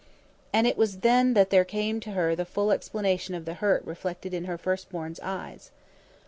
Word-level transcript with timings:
And 0.51 0.65
it 0.65 0.77
was 0.79 1.01
then 1.01 1.35
that 1.35 1.51
there 1.51 1.63
came 1.63 1.99
to 1.99 2.13
her 2.13 2.35
the 2.35 2.43
full 2.43 2.71
explanation 2.71 3.35
of 3.35 3.45
the 3.45 3.53
hurt 3.61 3.85
reflected 3.85 4.33
in 4.33 4.45
her 4.45 4.57
firstborn's 4.57 5.19
eyes. 5.19 5.69